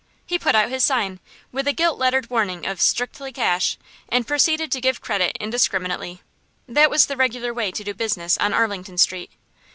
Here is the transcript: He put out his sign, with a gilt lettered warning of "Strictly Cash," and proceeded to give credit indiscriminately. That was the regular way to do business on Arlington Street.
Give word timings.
He 0.25 0.39
put 0.39 0.55
out 0.55 0.71
his 0.71 0.83
sign, 0.83 1.19
with 1.51 1.67
a 1.67 1.73
gilt 1.73 1.99
lettered 1.99 2.27
warning 2.31 2.65
of 2.65 2.81
"Strictly 2.81 3.31
Cash," 3.31 3.77
and 4.09 4.25
proceeded 4.25 4.71
to 4.71 4.81
give 4.81 4.99
credit 4.99 5.37
indiscriminately. 5.39 6.23
That 6.67 6.89
was 6.89 7.05
the 7.05 7.15
regular 7.15 7.53
way 7.53 7.69
to 7.69 7.83
do 7.83 7.93
business 7.93 8.35
on 8.39 8.51
Arlington 8.51 8.97
Street. 8.97 9.29